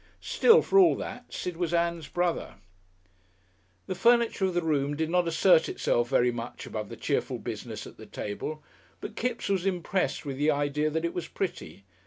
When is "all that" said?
0.79-1.31